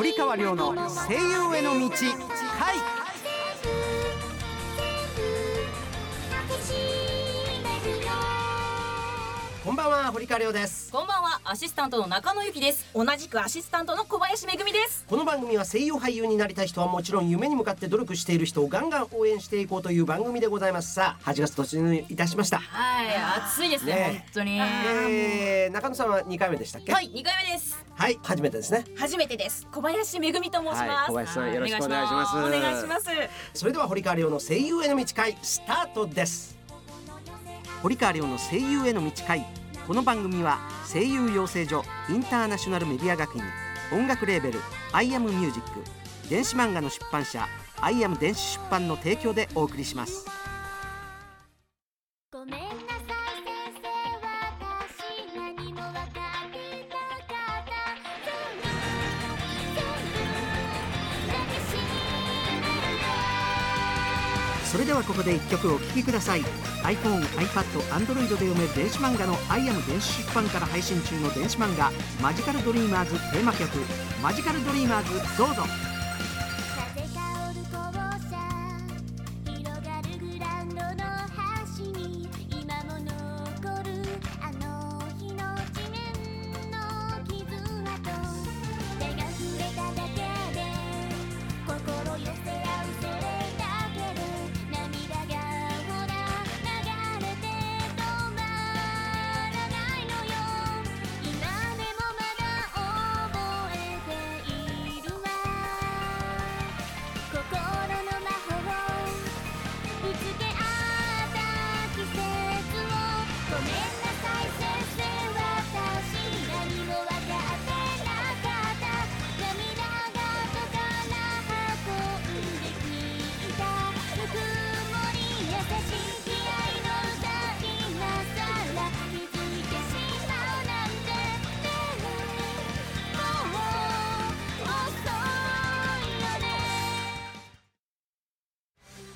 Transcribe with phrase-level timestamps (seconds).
[0.00, 1.90] 堀川亮の声優への道
[2.58, 2.99] 回。
[9.70, 10.90] こんばんは堀川亮です。
[10.90, 12.84] こんばんはアシスタントの中野由紀です。
[12.92, 15.04] 同じくアシスタントの小林めぐみです。
[15.08, 20.94] この番組は声優俳優になりたい人はもちろん夢に向かって努力している人をガンガン応援していこうという番組でございます。
[20.94, 22.58] さあ8月突入いたしました。
[22.58, 23.06] はい
[23.46, 24.58] 暑いですねね本当に。
[24.58, 26.92] えー、中野さんは2回目でしたっけ？
[26.92, 27.78] はい二回目です。
[27.94, 28.84] はい初めてですね。
[28.98, 29.68] 初めてです。
[29.70, 32.36] 小林めぐみと申します、はい小林さんよろしくお願いします。
[32.36, 33.06] お願いします。
[33.54, 36.58] それでは堀川亮の声優への道会スタートです。
[37.84, 39.46] 堀川亮の声優への道会
[39.90, 43.42] この番組は声優養成所インターナショナルメディア学院
[43.92, 44.60] 音楽レーベル
[44.92, 45.80] アイアムミュージック
[46.28, 47.48] 電子漫画の出版社
[47.80, 50.26] アイアム電子出版の提供でお送りします。
[52.32, 52.68] ごめんなさい
[53.42, 53.88] 先生
[54.62, 56.20] 私何も分かって
[56.88, 57.26] なか
[57.58, 57.66] っ
[64.62, 71.90] たそれではここで一曲お聴きください iPhone、iPad、Android で読める電子漫画のアイアム電子出版から配信中の電子漫画
[72.22, 73.68] マジカルドリーマーズテーマ曲
[74.22, 75.89] マジカルドリーマーズどうぞ。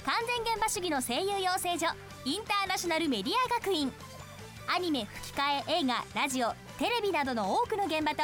[0.04, 1.86] 完全現場主義の声優養成所
[2.26, 3.90] インターナショナルメディア学院。
[4.66, 8.22] アニメ吹き替え映画ラジオテレビなどの多くの現場と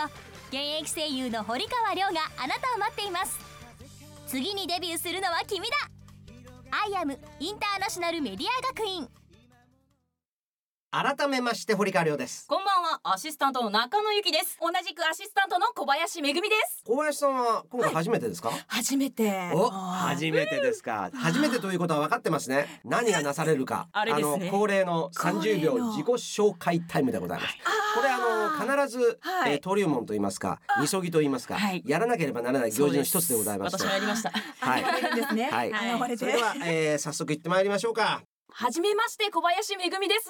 [0.48, 3.38] 現役声優の堀川亮があなたを待っています。
[4.26, 5.76] 次にデビューするのは君だ。
[6.70, 9.08] アイアムインターナショナルメディア学院。
[10.92, 12.48] 改めまして堀川亮です。
[12.48, 14.58] こんばんはアシスタントの中野由紀です。
[14.60, 16.82] 同じくアシスタントの小林めぐみです。
[16.84, 19.52] 小林さんは今回初めてですか、初めて。
[19.54, 21.08] お初めてですか。
[21.14, 22.80] 初めてということは分かってますね。
[22.84, 23.86] 何がなされるか。
[23.94, 24.20] あれね。
[24.20, 27.54] の恒例の30秒自己紹介タイムでございます。
[27.94, 28.18] これあ
[28.66, 29.52] の必ず、はい。
[29.52, 31.84] えー登竜門と言いますかみそぎと言いますか、はい。
[31.86, 33.84] やらなければならない行事の一つでございまして。
[33.84, 34.32] 私もやりました。
[34.58, 34.82] はい。
[35.28, 35.50] すね。
[35.52, 36.18] はいはい。
[36.18, 40.28] それでは、えー、早速行ってまいりましょうかはじめまして小林めぐみです。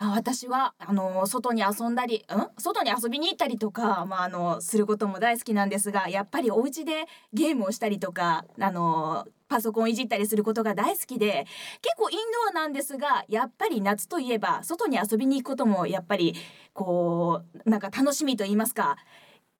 [0.00, 2.60] 私はあの外に遊んだりん？
[2.60, 11.46] 外に遊びに行ったりとかまああのすることも大好きなんですがやっぱりお家でゲームをしたりとかあのパソコンいじったりすることが大好きで
[11.80, 12.18] 結構イン
[12.52, 16.34] ドアなんですがやっぱり夏といえば外に遊びに行くこともやっぱり
[16.74, 18.96] こうなんか楽しみと言いますか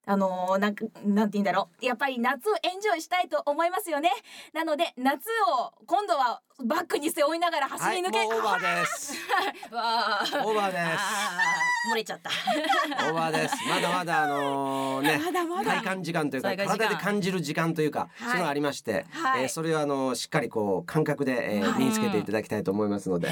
[0.08, 1.84] あのーなんかなんて言うんだろう。
[1.84, 4.10] やっぱり夏をエンジョイしたいと思いますよね。
[4.52, 5.26] なので夏
[5.58, 9.12] を今度はバックに背負いながら走はいり抜け、もうオーバーです。
[9.72, 11.90] オーバーです。
[11.92, 12.30] 漏れちゃった。
[13.08, 13.56] オーバーです。
[13.68, 15.72] まだまだあのね まだまだ。
[15.72, 18.08] 体感時間というか体で感じる時間というか、はい。
[18.18, 19.42] そういうのがありまして、はい。
[19.42, 21.78] えーそれをあのしっかりこう感覚で、えーはい。
[21.80, 23.28] 身につけていただきたいと思いますので、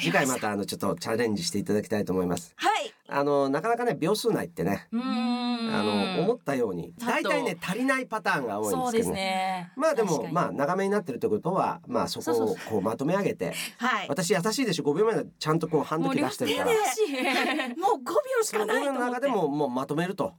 [0.00, 2.52] 次回またたあのちょっとチャレンジしていただきたいと思います。
[2.56, 2.92] はい。
[3.12, 9.14] あのなかなかね秒数内ってね、うーんあの思ったように大体ね足りないパターンが多いんですけどね。
[9.14, 9.72] ね。
[9.76, 13.54] まあでもまあ長めになってるってことはまあそこをこうまとめ上げて。
[13.78, 14.08] はい。
[14.08, 16.70] 私優しいでしょ5秒前でちゃんとこうハンドキ出してるから。
[16.70, 18.08] もう5
[18.38, 18.92] 秒し5かないと思って。
[18.92, 20.24] 秒の中でももうまとめると。
[20.24, 20.34] はい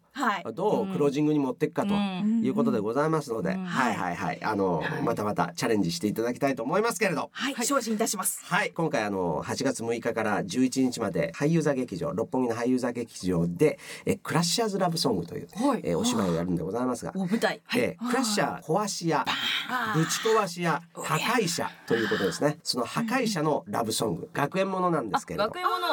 [0.54, 2.42] どうクロージングに持っていくかとうん。
[2.44, 3.66] いうことでございますので、うん。
[3.66, 4.44] はいはいはい。
[4.44, 5.02] あの、はい。
[5.04, 7.30] またまたチャレンジしていただきたいと思いますけれど。
[7.32, 8.44] はい精進いたします。
[8.46, 15.82] はい今回あの8月6日から11日まで俳優座劇場六本木の俳優座劇場でえクラッシャーズラブソングという、はい。
[15.84, 17.62] えお芝居をやるんでございますが、お舞台。
[17.76, 19.26] えクラッシャー壊し屋
[19.70, 22.58] あぶち壊し屋破壊者ということですね。
[22.64, 25.46] その破壊者のラブソング学園ものなんですけれど。
[25.46, 25.88] 学園もの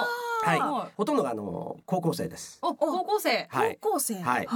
[0.44, 0.58] はい。
[0.60, 0.92] はい。
[0.96, 2.58] ほとんどがあの高校生です。
[2.62, 3.46] お高校生。
[3.50, 3.78] はい。
[3.80, 4.14] 高校生。
[4.20, 4.48] はい。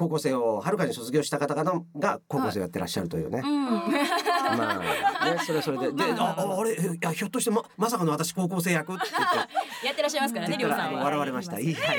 [0.00, 3.64] 高校生をはるかに卒業した方々が高校生をやってらっしゃるというね、うん。
[4.56, 4.80] ま
[5.20, 5.92] あねそれはそれで。
[5.92, 9.36] であああれいやひょっとしてままさかの私高校生役って言って。
[9.86, 11.60] やってらっしゃいますからねりょうさん笑われました。
[11.60, 11.98] いいはい。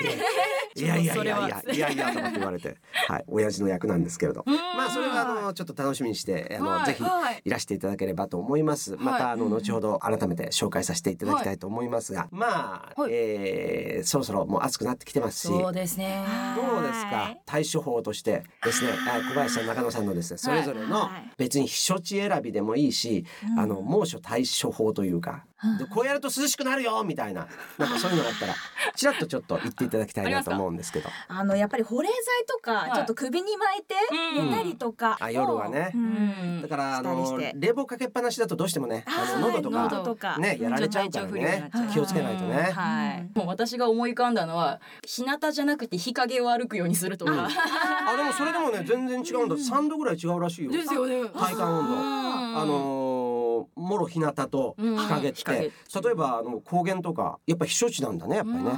[0.75, 2.77] いやいやいやいやいやいやと言われて、
[3.07, 4.43] はい、親父の役なんですけれど。
[4.45, 8.95] まあそれはあのちょっと楽しみにしてあの、はいぜひはいいらしていただければと思います。
[8.97, 15.47] またあの後ほど改めて紹介させていただきたいと思いますが、まあ、はいえーそろそろもう暑くなってきてますし。
[15.47, 16.25] そうですね
[16.55, 23.25] どうですか対処法としてですねあ小林さん中野さんのですねそれぞれのはい別に避暑地選びでもいいし、
[23.57, 25.45] あの猛暑対処法というか、
[25.77, 27.47] でこうやると涼しくなるよみたいな
[27.77, 28.55] なんかそういうのがあったら
[28.95, 31.09] ちらっとちょっと言っていただきたいなと思うんですけど。
[31.27, 32.93] あのやっぱり保冷剤とか、い。
[32.93, 33.95] ちょっと首に巻いて
[34.35, 34.49] うん。
[34.49, 35.91] 寝たりとか、あ夜はね。
[35.93, 36.57] う、うん。
[36.59, 40.37] んだからあの冷房かけっぱなしだとどうしてもねあの喉とか喉とか。
[40.37, 41.71] ねやられちゃうからね。
[41.91, 42.71] 気をつけないとね。
[42.71, 49.55] はい、もう私が思い浮かんだのは日向じゃなくて日陰を歩くようにするとか、あでもそれでもね全然違うんだ。
[49.55, 50.71] 3度ぐらい違うらしいよ。
[50.71, 51.27] ですよね。
[51.29, 51.93] 体感温度。
[51.97, 53.41] あのー
[53.75, 56.01] もろ日向と日陰って、うん。
[56.03, 58.71] 例えばあの高原とかやっぱ避暑地なんだねやっぱりね、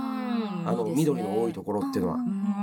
[0.66, 2.18] あの緑の多いところっていうのは、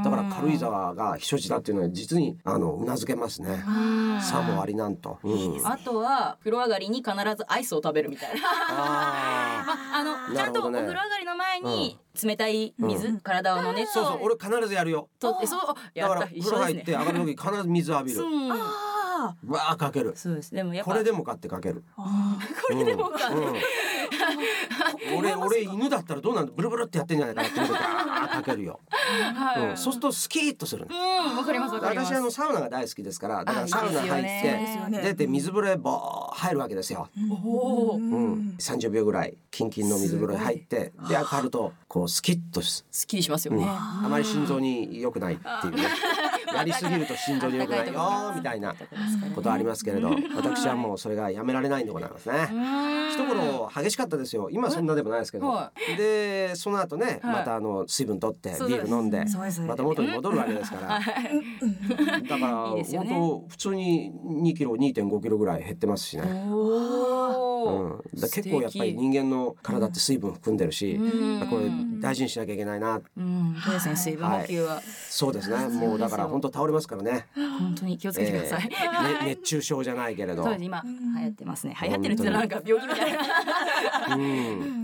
[0.04, 3.62] だから軽井沢が避暑地だっていうのは実にあのうなずけますね、
[4.20, 8.40] さもありなんと、うん、 あとは風呂上がりに必ずアイスを食べるみたいな。
[8.46, 13.20] あ のちゃんとお風呂上がりの前に冷たい水、うん。
[13.20, 15.08] 体をのねーそうそう俺必ずやるよ。
[15.18, 16.58] とってそうだやから風呂。
[16.58, 18.20] 入って上がる時必ず水浴びる。
[19.46, 20.12] わーかける。
[20.16, 20.54] そうです。
[20.54, 21.84] でもやっぱこれでもかってかける。
[21.96, 22.38] あ
[22.68, 23.54] これでもか、うん、
[25.16, 32.12] 俺俺犬だったらどうなんだブルブルってやってんじゃないかなって思ってガかけるよ、はい、うん、そうするとスキーッとするねうんわかりますわかります。
[32.12, 35.00] 私あのサウナが大好きですからだからあサウナ入ってね。
[35.02, 43.66] 出て水風呂へボー入るわけですよ、うん、30秒ぐらいキンキンの水風呂へ入ってで上がるとこうスキッとすすっきりしますようん、ね。
[43.68, 45.82] あまり心臓に良くないっていうね
[46.54, 47.94] やりすぎると心臓に良くないよ。
[47.94, 48.74] ーみたいな
[49.34, 52.48] ことありますけれど私はもうそれがやめられないんでございますね。
[53.12, 54.48] 一頃激しかったですよ。
[54.50, 57.34] 今そんなでもないですけど、はでその後ね、はい。
[57.34, 59.24] またあの水分取ってビール飲んで
[59.66, 61.00] また元に戻るわけですから、
[62.28, 66.22] だから本当普通に2キロ2.5キロぐらい減ってますしね。
[67.64, 71.46] うん、結構やっぱり人間の体って水分含んでるし、うん。
[71.48, 71.64] これ
[72.00, 75.68] 大事にしなきゃいけないなうん、そうですね水分補給は、そうですね。
[75.68, 78.70] もうだから本当倒れますからね、本当に気をつけてください。
[78.70, 80.42] えーね熱中症じゃないけれど。
[80.44, 80.64] そうです。
[80.64, 81.76] 今流行ってますね。
[81.80, 84.14] 流行ってるってなんか病気みたいな。
[84.14, 84.79] うんうん、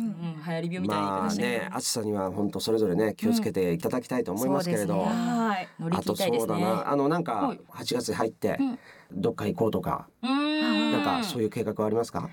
[0.47, 5.69] 流行り病みたいな言いまあ方しね暑さには本当それぞれね気をつけていただきたいと思いますけれど、そうですねはい。
[5.81, 6.17] 乗りあと。
[6.17, 6.91] そうだな。
[6.91, 7.61] あのなんかはい。
[7.71, 8.79] 8月入ってうん。
[9.13, 10.93] どっか行こうとか、うーん。
[10.93, 12.29] なんかそういう計画はありますか？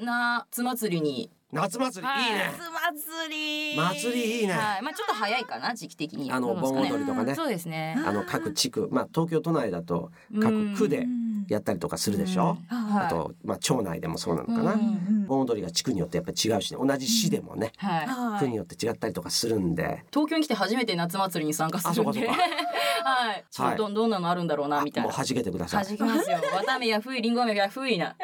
[0.00, 1.30] 夏祭りに。
[1.52, 2.30] 夏祭りい。
[2.30, 2.52] いね、
[2.94, 3.76] 祭り。
[3.76, 6.30] 祭りいいね、はい、まあちょっと早いかな時期的に。
[6.30, 7.34] あの盆踊りとかね。
[7.34, 7.96] そうですね。
[8.06, 8.88] あの各地区。
[8.90, 10.10] まあ東京都内だと
[10.40, 11.06] 各区で
[11.54, 13.06] やったりとかするでしょ、はい。
[13.06, 18.40] あとまあ町内でもそうなのかな、うん盆踊りが地区によってやっぱり違うしね同じ市でもね、はい。
[18.40, 22.26] 区によって違ったりとかするんで、東京に来て初めて夏祭りに参加するんで。
[23.02, 23.44] はい。
[23.50, 25.08] ちょっとどんなのあるんだろうなみたいな。
[25.08, 25.84] もう弾けてください。
[25.84, 26.38] 弾きますよ。
[26.52, 27.96] 綿飴やふいりんご飴やふい。
[27.96, 28.16] な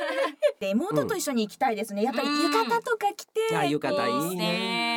[0.60, 2.02] で妹と一緒に行きたいですね。
[2.02, 4.42] やっぱり浴衣とか着て、いや浴衣いいね。
[4.44, 4.89] ね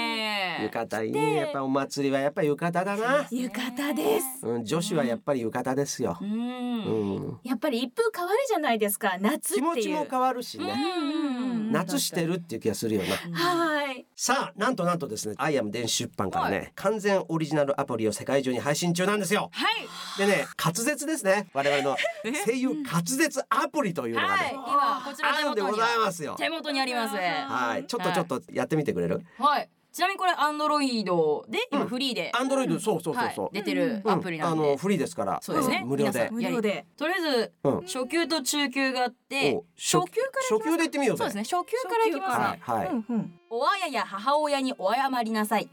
[0.62, 1.36] 浴衣いいね。
[1.36, 4.26] やっぱお祭りはやっぱり浴衣だな、浴衣です。
[4.46, 6.18] うん、女子はやっぱり浴衣ですよ。
[6.22, 7.16] う、うん。
[7.16, 9.18] ん、やっぱり一風変わるじゃないですか。
[9.20, 9.62] 夏っていう。
[9.62, 10.66] 気持ちも変わるしね、
[10.98, 13.38] うん夏してるっていう気がするよな。
[13.38, 14.06] はい。
[14.16, 19.50] さあなんとなんとですねアイアム電子出版からね、完全オリジナルアプリを世界中に配信中なんですよ。
[19.52, 19.88] はい。
[20.20, 21.48] でね滑舌ですね。
[21.54, 21.98] 我々の
[22.46, 24.46] 声優滑舌アプリというのがはい。
[24.46, 26.36] ね、今こちらあるんでございますよ。
[26.38, 27.16] 手元にあります。
[27.16, 27.86] はい。
[27.88, 29.22] ちょっとちょっとやってみてくれる？
[29.40, 31.80] はいちなみにこれアンドロイドでうん。
[31.82, 35.40] 今フリーで、アンドロイドそうそうそうそう、はい、出てるアプリなんで、うんあのフリーですから。
[35.42, 35.82] そうですね。
[35.82, 35.88] ん。
[35.88, 36.30] 無料で。
[36.32, 36.88] 無料で。
[36.98, 37.82] とりあえずうん。
[37.82, 41.20] 初級と中級があってお初級から初級で言ってみようぜ。
[41.20, 41.44] そうですね。
[41.44, 42.40] 初級からいきます。
[42.40, 45.70] ねはいはい、うんうんおあやや母親にお謝りなさい。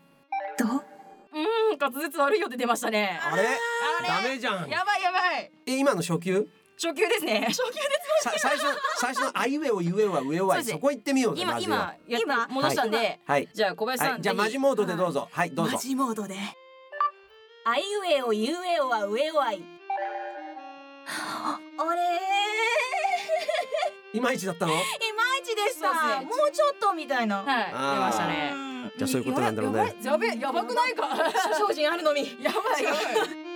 [0.59, 3.19] どうーん滑舌悪いよって出ましたね。
[3.23, 3.43] あれ？
[3.43, 4.23] あれ？
[4.23, 4.69] ダメじゃん。
[4.69, 5.50] やばいやばい。
[5.67, 6.47] え今の初級？
[6.83, 7.45] 初級ですね。
[7.49, 7.81] 初級で
[8.23, 8.25] す。
[8.25, 8.65] さ最初
[8.97, 13.49] 最初のあいうえおゆえおは上おはそこ行ってみようぜ今今今戻したんで、はい。
[13.53, 14.23] じゃあ小林さん、はい。
[14.23, 15.29] じゃあマジモードでどうぞ。
[15.31, 15.73] はいどうぞ。
[15.75, 16.37] マジモードで。
[17.65, 19.63] あいうえおゆうえおは上おあい。
[21.07, 22.01] あれ
[24.13, 24.73] いまいちだったの？
[24.73, 26.23] いまいちでした。
[26.23, 27.43] もうちょっとみたいな。
[27.43, 27.67] はい。
[27.67, 28.53] 出ましたね。
[28.55, 28.93] うん。
[28.97, 29.79] じゃあそういうことなんだろうね。
[30.03, 31.09] やばいやべやばくないか？
[31.69, 32.23] 精進あるのみ。
[32.41, 33.50] やばい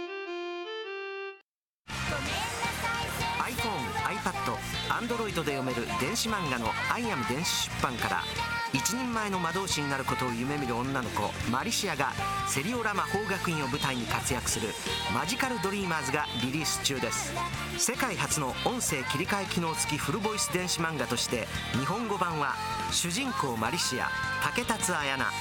[4.95, 8.25] iPad、Android で読める電子漫画の「アイアム電子出版」から
[8.73, 12.13] 一人前の魔導士になることを夢見る女の子マリシアが
[12.49, 14.75] セリオラ魔法学院を舞台に活躍する
[15.15, 17.33] 「マジカル・ドリーマーズ」がリリース中です。
[17.79, 22.55] 世界初の音声切り替え機能付きフルボイス電子漫画として日本語版は
[22.93, 24.11] 主人公マリシア
[24.43, 25.35] 竹達彩奈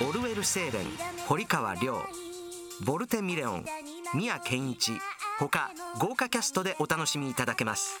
[0.00, 0.86] オルウェル・セーレン
[1.26, 2.06] 堀川亮
[2.84, 3.64] ボルテ・ミレオン
[4.14, 4.92] 宮健一
[5.38, 8.00] 他豪華キャストでお楽しみいただけます。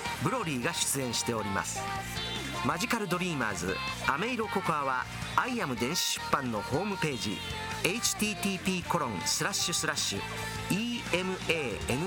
[0.23, 1.79] ブロリーが出演しております。
[2.65, 3.75] マジカルドリーマーズ
[4.07, 5.03] アメイロココアは
[5.35, 7.35] アイアム電子出版のホームページ
[7.83, 10.21] http コロンスラッシュスラッシュ
[10.69, 12.05] emanga.jp.net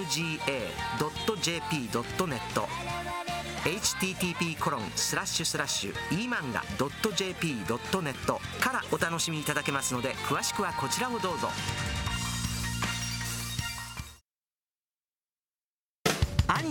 [3.64, 8.14] http コロンスラッシュスラッシュ emanga.jp.net
[8.61, 11.49] からお楽しみいただけますので詳しくはこちらをどうぞ。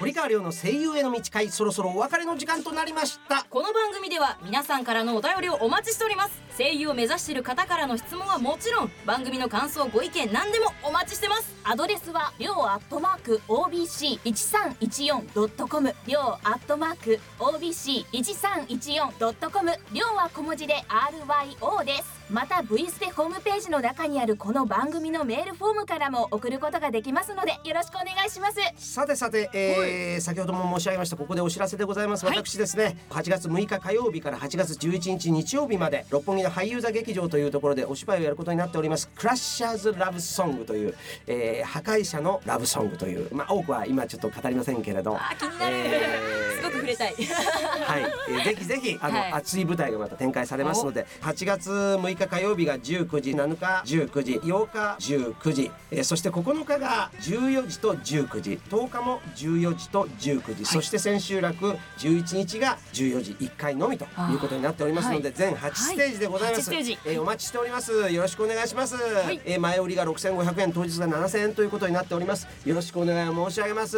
[0.00, 3.46] 堀川亮の声優への道会そろそろお別れの時間となりました。
[3.48, 6.32] この番組では皆さんからのお便りをお待ちしております。
[6.58, 11.54] 声優を目指している方からの質問はもちろん番組の感想ご意見何でもお待ちしてます。
[11.62, 28.56] アドレスはりょうアットマーク OBC1314.com りょうアットマーク OBC1314.com りょうは小文字で RYO ですまた V ステホームページの中にあるこの番組のメールフォームからも送ることができますのでよろしくお願いします。
[28.76, 39.08] さてさて、えー先ほども申し上げましたここでお知らせでございます、私ですね8月6日火曜日から8月11日日曜日まで六本木の俳優座劇場というところでお芝居をやることになっております。
[39.08, 40.94] クラッシャーズラブソングという、
[41.26, 45.16] えー破壊者のラブソングというまあ多くは今ちょっと語りませんけれど。
[45.16, 47.14] あ気になる、えーすごく触れたい。
[47.14, 49.32] はい、えーぜひぜひあの、はい。
[49.32, 66.98] 熱い舞台がまた展開されますので8月6日火曜日が19時7日19時8日19時、えーそして9日が14時と19時10日も14時と19時、そして千秋楽11日が14時1回のみということになっておりますので、全8ステージでございます、はい8ステージ。
[67.04, 67.92] えーお待ちしております。
[67.92, 68.96] よろしくお願いします、
[69.44, 72.46] えー前売りが6500円当日が7000円ということになっております。
[72.64, 73.96] よろしくお願い申し上げます。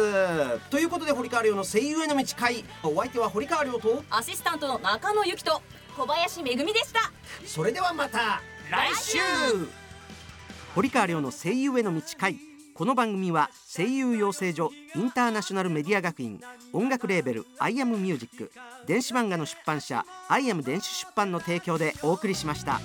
[0.69, 2.65] ということで堀川亮の声優への道会。
[2.83, 5.61] お相手は堀川亮とアシスタントの中野友貴と
[5.97, 7.11] 小林めぐみでした。
[7.45, 9.19] それではまた来週。
[10.73, 12.37] 堀川亮の声優への道会。
[12.73, 16.39] この番組は声優養成所インターナショナルメディア学院
[16.73, 18.51] 音楽レーベル「アイアムミュージック
[18.87, 22.79] 電子漫画の出版社「アイアム電子出版」の提供でお送りしました。